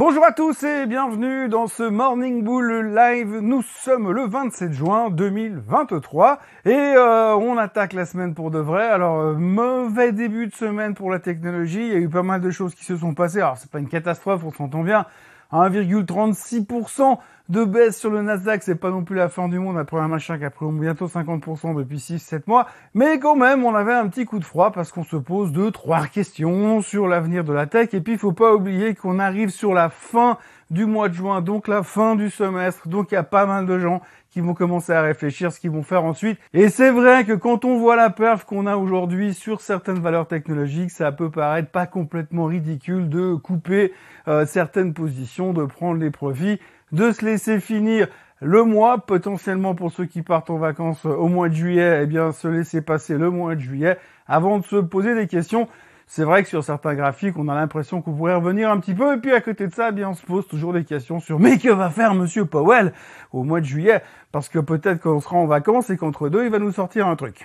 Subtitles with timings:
[0.00, 3.40] Bonjour à tous et bienvenue dans ce Morning Bull Live.
[3.42, 8.88] Nous sommes le 27 juin 2023 et euh, on attaque la semaine pour de vrai.
[8.88, 11.86] Alors euh, mauvais début de semaine pour la technologie.
[11.86, 13.42] Il y a eu pas mal de choses qui se sont passées.
[13.42, 15.04] Alors c'est pas une catastrophe, on s'entend bien.
[15.52, 17.18] 1,36%
[17.48, 20.06] de baisse sur le Nasdaq, c'est pas non plus la fin du monde après un
[20.06, 24.06] machin qui a pris bientôt 50% depuis 6-7 mois, mais quand même on avait un
[24.06, 27.66] petit coup de froid parce qu'on se pose deux, trois questions sur l'avenir de la
[27.66, 27.92] tech.
[27.92, 30.38] Et puis il faut pas oublier qu'on arrive sur la fin
[30.70, 33.66] du mois de juin, donc la fin du semestre, donc il y a pas mal
[33.66, 36.38] de gens qui vont commencer à réfléchir ce qu'ils vont faire ensuite.
[36.54, 40.28] Et c'est vrai que quand on voit la perf qu'on a aujourd'hui sur certaines valeurs
[40.28, 43.92] technologiques, ça peut paraître pas complètement ridicule de couper
[44.28, 46.60] euh, certaines positions, de prendre les profits,
[46.92, 48.08] de se laisser finir
[48.40, 52.32] le mois, potentiellement pour ceux qui partent en vacances au mois de juillet, eh bien
[52.32, 55.68] se laisser passer le mois de juillet avant de se poser des questions
[56.12, 59.14] c'est vrai que sur certains graphiques, on a l'impression qu'on pourrait revenir un petit peu.
[59.14, 61.38] Et puis à côté de ça, eh bien, on se pose toujours des questions sur
[61.38, 62.92] mais que va faire Monsieur Powell
[63.32, 64.02] au mois de juillet?
[64.32, 67.14] Parce que peut-être qu'on sera en vacances et qu'entre deux, il va nous sortir un
[67.14, 67.44] truc.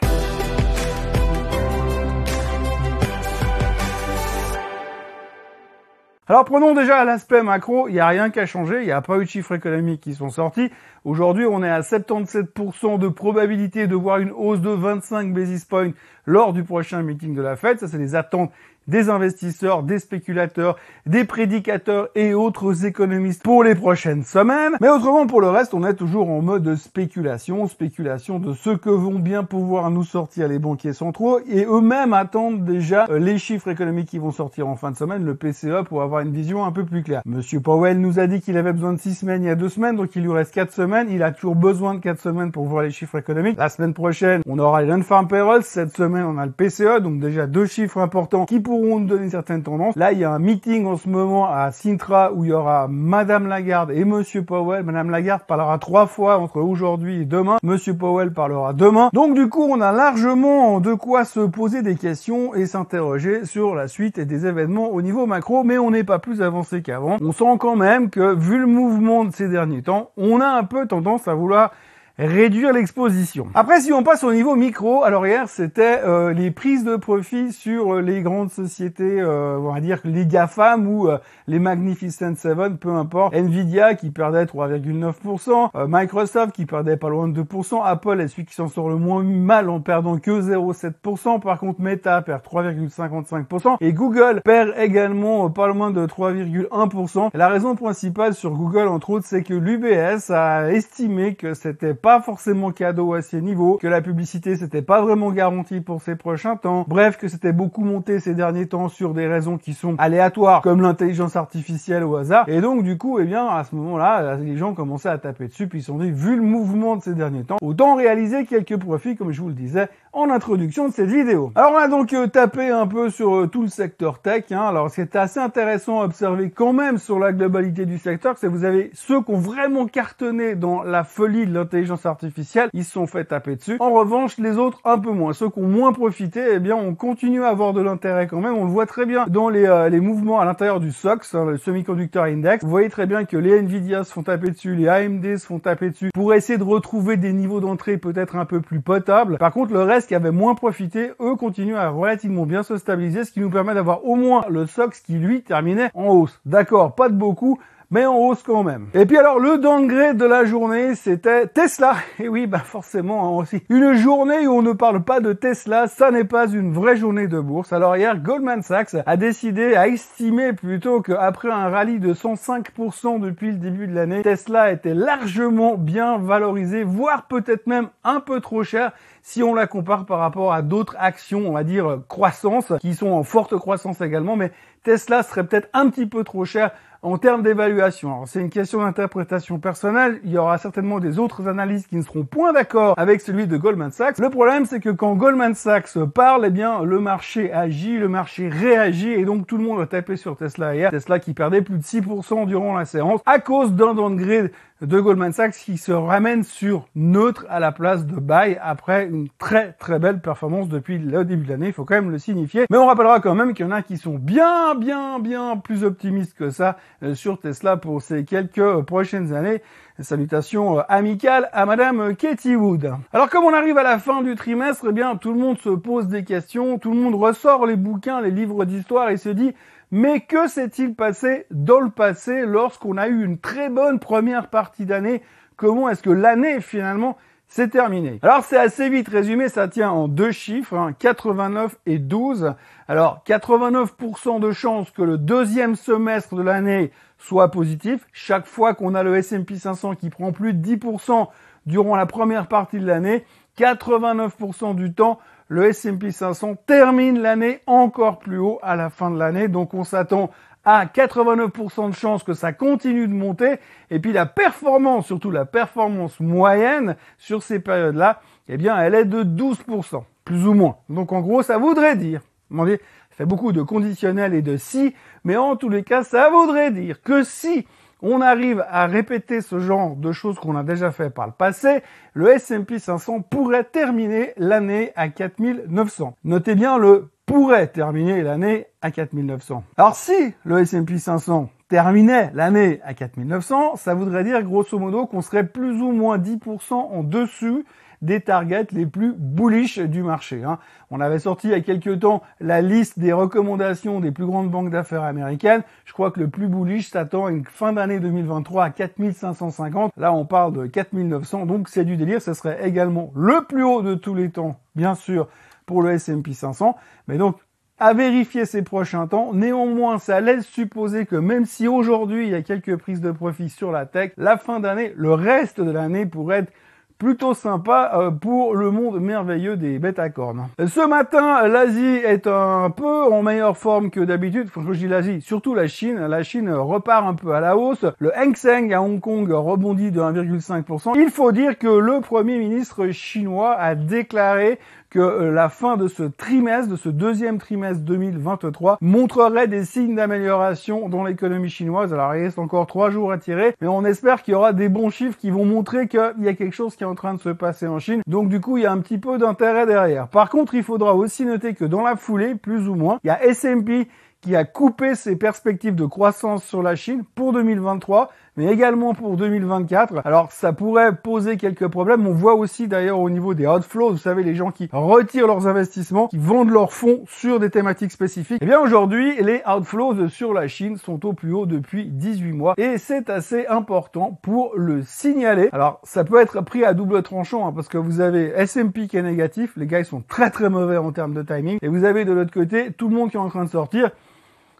[6.27, 9.17] Alors prenons déjà l'aspect macro, il n'y a rien qu'à changer, il n'y a pas
[9.17, 10.71] eu de chiffres économiques qui sont sortis.
[11.03, 15.91] Aujourd'hui, on est à 77% de probabilité de voir une hausse de 25 basis points
[16.25, 17.77] lors du prochain meeting de la Fed.
[17.77, 18.51] Ça, c'est les attentes
[18.87, 24.73] des investisseurs, des spéculateurs, des prédicateurs et autres économistes pour les prochaines semaines.
[24.81, 28.89] Mais autrement, pour le reste, on est toujours en mode spéculation, spéculation de ce que
[28.89, 33.69] vont bien pouvoir nous sortir les banquiers centraux et eux-mêmes attendent déjà euh, les chiffres
[33.69, 36.71] économiques qui vont sortir en fin de semaine, le PCE, pour avoir une vision un
[36.71, 37.21] peu plus claire.
[37.25, 39.69] Monsieur Powell nous a dit qu'il avait besoin de six semaines il y a deux
[39.69, 41.07] semaines, donc il lui reste quatre semaines.
[41.09, 43.57] Il a toujours besoin de quatre semaines pour voir les chiffres économiques.
[43.57, 45.63] La semaine prochaine, on aura les non-farm payrolls.
[45.63, 49.07] Cette semaine, on a le PCE, donc déjà deux chiffres importants qui pourront pourront nous
[49.07, 49.95] donner une certaine tendance.
[49.95, 52.87] Là, il y a un meeting en ce moment à Sintra où il y aura
[52.89, 54.83] Madame Lagarde et Monsieur Powell.
[54.83, 57.57] Madame Lagarde parlera trois fois entre aujourd'hui et demain.
[57.63, 59.09] Monsieur Powell parlera demain.
[59.13, 63.75] Donc du coup, on a largement de quoi se poser des questions et s'interroger sur
[63.75, 67.17] la suite des événements au niveau macro, mais on n'est pas plus avancé qu'avant.
[67.21, 70.63] On sent quand même que vu le mouvement de ces derniers temps, on a un
[70.63, 71.71] peu tendance à vouloir
[72.17, 73.47] réduire l'exposition.
[73.53, 77.51] Après, si on passe au niveau micro, alors hier, c'était euh, les prises de profit
[77.51, 81.09] sur euh, les grandes sociétés, euh, on va dire les GAFAM ou
[81.47, 83.33] les Magnificent Seven, peu importe.
[83.33, 88.55] Nvidia qui perdait 3,9%, Microsoft qui perdait pas loin de 2%, Apple est celui qui
[88.55, 91.39] s'en sort le moins mal en perdant que 0,7%.
[91.41, 97.29] Par contre, Meta perd 3,55% et Google perd également pas loin de 3,1%.
[97.33, 102.21] La raison principale sur Google, entre autres, c'est que l'UBS a estimé que c'était pas
[102.21, 106.55] forcément cadeau à ces niveaux, que la publicité c'était pas vraiment garanti pour ces prochains
[106.55, 110.61] temps, bref que c'était beaucoup monté ces derniers temps sur des raisons qui sont aléatoires
[110.61, 114.55] comme l'intelligence artificielle au hasard et donc du coup eh bien à ce moment-là les
[114.55, 117.15] gens commençaient à taper dessus puis ils se sont dit vu le mouvement de ces
[117.15, 121.09] derniers temps autant réaliser quelques profits comme je vous le disais en introduction de cette
[121.09, 121.51] vidéo.
[121.55, 124.45] Alors on a donc euh, tapé un peu sur euh, tout le secteur tech.
[124.51, 124.61] Hein.
[124.61, 128.37] Alors ce qui est assez intéressant à observer quand même sur la globalité du secteur,
[128.37, 132.69] c'est que vous avez ceux qui ont vraiment cartonné dans la folie de l'intelligence artificielle,
[132.73, 133.77] ils se sont fait taper dessus.
[133.79, 135.33] En revanche, les autres un peu moins.
[135.33, 138.55] Ceux qui ont moins profité, eh bien, on continue à avoir de l'intérêt quand même.
[138.55, 141.57] On le voit très bien dans les, euh, mouvements à l'intérieur du SOX, hein, le
[141.57, 142.63] Semiconductor Index.
[142.63, 145.59] Vous voyez très bien que les Nvidia se font taper dessus, les AMD se font
[145.59, 149.37] taper dessus pour essayer de retrouver des niveaux d'entrée peut-être un peu plus potables.
[149.37, 153.23] Par contre, le reste qui avait moins profité, eux continuent à relativement bien se stabiliser,
[153.23, 156.39] ce qui nous permet d'avoir au moins le SOX qui lui terminait en hausse.
[156.45, 157.59] D'accord, pas de beaucoup,
[157.89, 158.87] mais en hausse quand même.
[158.93, 161.95] Et puis alors le downgrade de la journée, c'était Tesla.
[162.19, 163.61] Et oui, bah forcément hein, aussi.
[163.69, 167.27] Une journée où on ne parle pas de Tesla, ça n'est pas une vraie journée
[167.27, 167.73] de bourse.
[167.73, 173.51] Alors hier, Goldman Sachs a décidé, a estimé plutôt qu'après un rallye de 105% depuis
[173.51, 178.63] le début de l'année, Tesla était largement bien valorisé, voire peut-être même un peu trop
[178.63, 178.91] cher
[179.21, 183.09] si on la compare par rapport à d'autres actions, on va dire croissance, qui sont
[183.09, 184.51] en forte croissance également, mais
[184.85, 186.69] Tesla serait peut-être un petit peu trop cher
[187.01, 188.25] en termes d'évaluation.
[188.25, 190.19] c'est une question d'interprétation personnelle.
[190.23, 193.57] Il y aura certainement des autres analystes qui ne seront point d'accord avec celui de
[193.57, 194.17] Goldman Sachs.
[194.19, 198.47] Le problème, c'est que quand Goldman Sachs parle, eh bien, le marché agit, le marché
[198.47, 200.89] réagit, et donc tout le monde a tapé sur Tesla hier.
[200.89, 204.51] Tesla qui perdait plus de 6% durant la séance à cause d'un downgrade
[204.81, 209.29] de Goldman Sachs qui se ramène sur neutre à la place de buy après une
[209.39, 212.65] très très belle performance depuis le début de l'année, il faut quand même le signifier.
[212.69, 215.83] Mais on rappellera quand même qu'il y en a qui sont bien bien bien plus
[215.83, 219.61] optimistes que ça euh, sur Tesla pour ces quelques prochaines années.
[219.99, 222.91] Salutations euh, amicales à Madame Katie Wood.
[223.13, 225.69] Alors comme on arrive à la fin du trimestre, eh bien tout le monde se
[225.69, 229.53] pose des questions, tout le monde ressort les bouquins, les livres d'histoire et se dit
[229.91, 234.85] Mais que s'est-il passé dans le passé lorsqu'on a eu une très bonne première partie
[234.85, 235.21] d'année?
[235.55, 237.17] Comment est-ce que l'année finalement
[237.55, 241.99] s'est terminée Alors c'est assez vite résumé, ça tient en deux chiffres, 89 hein, et
[241.99, 242.53] 12.
[242.89, 248.05] Alors 89% de chances que le deuxième semestre de l'année soit positif.
[248.11, 251.29] Chaque fois qu'on a le S&P 500 qui prend plus de 10%
[251.65, 253.23] durant la première partie de l'année,
[253.57, 259.17] 89% du temps, le S&P 500 termine l'année encore plus haut à la fin de
[259.17, 259.47] l'année.
[259.47, 260.31] Donc on s'attend
[260.63, 263.57] à 89% de chances que ça continue de monter.
[263.91, 269.05] Et puis la performance, surtout la performance moyenne sur ces périodes-là, eh bien elle est
[269.05, 270.77] de 12%, plus ou moins.
[270.89, 272.21] Donc en gros, ça voudrait dire,
[272.51, 272.65] ça
[273.11, 277.01] fait beaucoup de conditionnels et de si, mais en tous les cas, ça voudrait dire
[277.03, 277.67] que si
[278.01, 281.81] on arrive à répéter ce genre de choses qu'on a déjà fait par le passé,
[282.13, 286.15] le S&P 500 pourrait terminer l'année à 4900.
[286.23, 289.63] Notez bien le pourrait terminer l'année à 4900.
[289.77, 295.21] Alors si le S&P 500 terminait l'année à 4900, ça voudrait dire grosso modo qu'on
[295.21, 297.65] serait plus ou moins 10% en dessus
[298.01, 300.43] des targets les plus bullish du marché.
[300.43, 300.59] Hein.
[300.91, 304.49] On avait sorti il y a quelques temps la liste des recommandations des plus grandes
[304.49, 305.63] banques d'affaires américaines.
[305.85, 309.91] Je crois que le plus bullish s'attend à une fin d'année 2023 à 4550.
[309.97, 312.21] Là, on parle de 4900, donc c'est du délire.
[312.21, 315.27] Ce serait également le plus haut de tous les temps, bien sûr,
[315.65, 316.75] pour le S&P 500.
[317.07, 317.37] Mais donc,
[317.77, 319.33] à vérifier ces prochains temps.
[319.33, 323.49] Néanmoins, ça laisse supposer que même si aujourd'hui il y a quelques prises de profit
[323.49, 326.53] sur la tech, la fin d'année, le reste de l'année pourrait être
[326.97, 330.47] plutôt sympa euh, pour le monde merveilleux des bêtes à cornes.
[330.57, 334.49] Ce matin, l'Asie est un peu en meilleure forme que d'habitude.
[334.53, 336.07] Quand je dis l'Asie, surtout la Chine.
[336.07, 337.85] La Chine repart un peu à la hausse.
[337.99, 340.93] Le Hang Seng à Hong Kong rebondit de 1,5%.
[340.95, 344.59] Il faut dire que le premier ministre chinois a déclaré
[344.89, 349.95] que euh, la fin de ce trimestre, de ce deuxième trimestre 2023, montrerait des signes
[349.95, 351.93] d'amélioration dans l'économie chinoise.
[351.93, 354.69] Alors il reste encore trois jours à tirer, mais on espère qu'il y aura des
[354.69, 357.19] bons chiffres qui vont montrer qu'il y a quelque chose qui est en train de
[357.19, 358.01] se passer en Chine.
[358.07, 360.07] Donc du coup, il y a un petit peu d'intérêt derrière.
[360.07, 363.11] Par contre, il faudra aussi noter que dans la foulée, plus ou moins, il y
[363.11, 363.87] a S&P
[364.25, 369.17] qui a coupé ses perspectives de croissance sur la Chine pour 2023, mais également pour
[369.17, 370.01] 2024.
[370.03, 372.07] Alors ça pourrait poser quelques problèmes.
[372.07, 375.45] On voit aussi d'ailleurs au niveau des outflows, vous savez, les gens qui retirent leurs
[375.45, 378.39] investissements, qui vendent leurs fonds sur des thématiques spécifiques.
[378.41, 382.55] Eh bien aujourd'hui, les outflows sur la Chine sont au plus haut depuis 18 mois
[382.57, 385.49] et c'est assez important pour le signaler.
[385.51, 388.97] Alors ça peut être pris à double tranchant hein, parce que vous avez S&P qui
[388.97, 391.83] est négatif, les gars ils sont très très mauvais en termes de timing et vous
[391.83, 393.91] avez de l'autre côté tout le monde qui est en train de sortir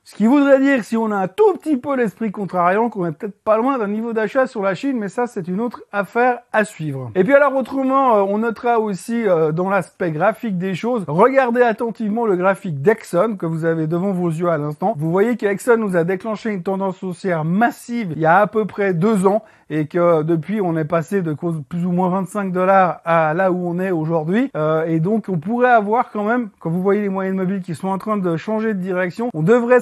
[0.08, 3.12] ce qui voudrait dire, si on a un tout petit peu l'esprit contrariant, qu'on est
[3.12, 6.42] peut-être pas loin d'un niveau d'achat sur la Chine, mais ça, c'est une autre affaire
[6.54, 7.10] à suivre.
[7.16, 11.64] Et puis alors, autrement, euh, on notera aussi euh, dans l'aspect graphique des choses, regardez
[11.64, 14.94] attentivement le graphique d'Exxon que vous avez devant vos yeux à l'instant.
[14.96, 18.66] Vous voyez qu'Exxon nous a déclenché une tendance haussière massive il y a à peu
[18.66, 23.02] près deux ans et que depuis on est passé de plus ou moins 25 dollars
[23.04, 26.70] à là où on est aujourd'hui euh, et donc on pourrait avoir quand même quand
[26.70, 29.80] vous voyez les moyennes mobiles qui sont en train de changer de direction on devrait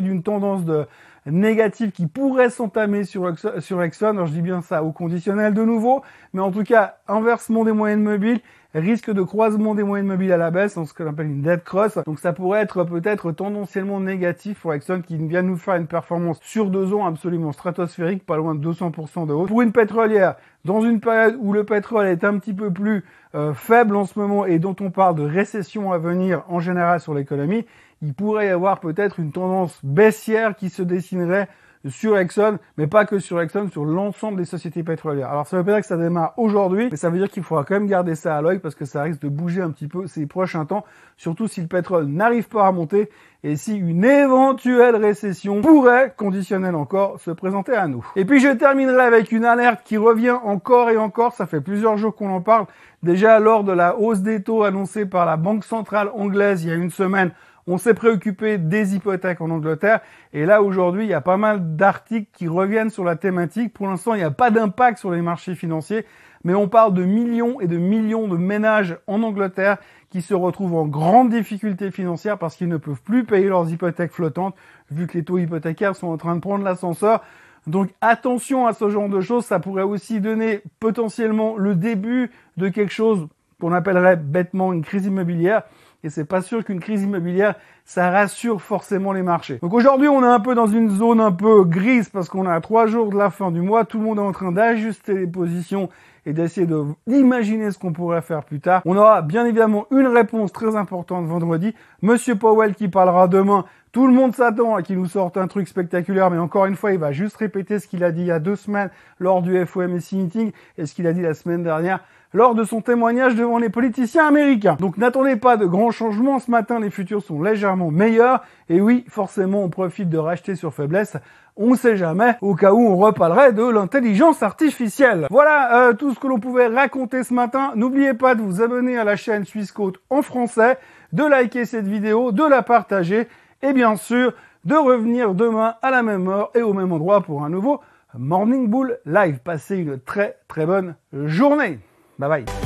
[0.00, 0.86] d'une tendance de
[1.26, 4.26] négative qui pourrait s'entamer sur, Exxon.
[4.26, 8.02] Je dis bien ça au conditionnel de nouveau, mais en tout cas, inversement des moyennes
[8.02, 8.40] mobiles,
[8.74, 11.64] risque de croisement des moyennes mobiles à la baisse, dans ce qu'on appelle une dead
[11.64, 11.98] cross.
[12.06, 16.38] Donc ça pourrait être peut-être tendanciellement négatif pour Exxon qui vient nous faire une performance
[16.42, 19.48] sur deux ans absolument stratosphérique, pas loin de 200% de hausse.
[19.48, 23.54] Pour une pétrolière, dans une période où le pétrole est un petit peu plus euh,
[23.54, 27.14] faible en ce moment et dont on parle de récession à venir en général sur
[27.14, 27.64] l'économie,
[28.02, 31.48] il pourrait y avoir peut-être une tendance baissière qui se dessinerait
[31.88, 35.30] sur Exxon, mais pas que sur Exxon, sur l'ensemble des sociétés pétrolières.
[35.30, 37.64] Alors ça veut pas dire que ça démarre aujourd'hui, mais ça veut dire qu'il faudra
[37.64, 40.06] quand même garder ça à l'œil parce que ça risque de bouger un petit peu
[40.06, 40.84] ces prochains temps,
[41.16, 43.10] surtout si le pétrole n'arrive pas à monter
[43.44, 48.04] et si une éventuelle récession pourrait, conditionnelle encore, se présenter à nous.
[48.16, 51.96] Et puis je terminerai avec une alerte qui revient encore et encore, ça fait plusieurs
[51.96, 52.66] jours qu'on en parle,
[53.02, 56.72] déjà lors de la hausse des taux annoncée par la Banque centrale anglaise il y
[56.72, 57.30] a une semaine,
[57.66, 60.00] on s'est préoccupé des hypothèques en Angleterre
[60.32, 63.72] et là aujourd'hui il y a pas mal d'articles qui reviennent sur la thématique.
[63.72, 66.04] Pour l'instant il n'y a pas d'impact sur les marchés financiers,
[66.44, 69.78] mais on parle de millions et de millions de ménages en Angleterre
[70.10, 74.12] qui se retrouvent en grande difficulté financière parce qu'ils ne peuvent plus payer leurs hypothèques
[74.12, 74.54] flottantes
[74.90, 77.22] vu que les taux hypothécaires sont en train de prendre l'ascenseur.
[77.66, 82.68] Donc attention à ce genre de choses, ça pourrait aussi donner potentiellement le début de
[82.68, 83.26] quelque chose
[83.60, 85.62] qu'on appellerait bêtement une crise immobilière.
[86.06, 89.58] Et c'est pas sûr qu'une crise immobilière ça rassure forcément les marchés.
[89.60, 92.54] Donc aujourd'hui, on est un peu dans une zone un peu grise parce qu'on a
[92.54, 95.14] à trois jours de la fin du mois, tout le monde est en train d'ajuster
[95.14, 95.88] les positions
[96.24, 96.68] et d'essayer
[97.08, 98.82] d'imaginer ce qu'on pourrait faire plus tard.
[98.84, 101.74] On aura bien évidemment une réponse très importante vendredi.
[102.02, 103.64] Monsieur Powell qui parlera demain.
[103.90, 106.92] Tout le monde s'attend à qu'il nous sorte un truc spectaculaire, mais encore une fois,
[106.92, 109.66] il va juste répéter ce qu'il a dit il y a deux semaines lors du
[109.66, 112.00] FOMC meeting et ce qu'il a dit la semaine dernière
[112.36, 114.76] lors de son témoignage devant les politiciens américains.
[114.78, 116.38] Donc n'attendez pas de grands changements.
[116.38, 118.44] Ce matin, les futurs sont légèrement meilleurs.
[118.68, 121.16] Et oui, forcément, on profite de racheter sur faiblesse.
[121.56, 125.28] On ne sait jamais, au cas où on reparlerait de l'intelligence artificielle.
[125.30, 127.72] Voilà euh, tout ce que l'on pouvait raconter ce matin.
[127.74, 129.72] N'oubliez pas de vous abonner à la chaîne Suisse
[130.10, 130.76] en français,
[131.14, 133.28] de liker cette vidéo, de la partager
[133.62, 134.34] et bien sûr
[134.66, 137.80] de revenir demain à la même heure et au même endroit pour un nouveau
[138.12, 139.38] Morning Bull Live.
[139.42, 141.78] Passez une très très bonne journée.
[142.18, 142.65] 拜拜。